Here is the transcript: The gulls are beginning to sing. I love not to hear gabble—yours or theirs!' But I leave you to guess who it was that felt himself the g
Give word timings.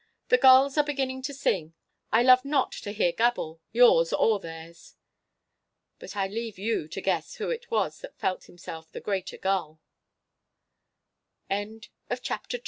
The 0.29 0.39
gulls 0.39 0.79
are 0.79 0.83
beginning 0.83 1.21
to 1.21 1.31
sing. 1.31 1.75
I 2.11 2.23
love 2.23 2.43
not 2.43 2.71
to 2.71 2.91
hear 2.91 3.11
gabble—yours 3.11 4.11
or 4.13 4.39
theirs!' 4.39 4.95
But 5.99 6.15
I 6.15 6.25
leave 6.25 6.57
you 6.57 6.87
to 6.87 7.01
guess 7.01 7.35
who 7.35 7.51
it 7.51 7.69
was 7.69 7.99
that 8.01 8.17
felt 8.17 8.45
himself 8.45 8.91
the 8.91 9.77
g 12.19 12.57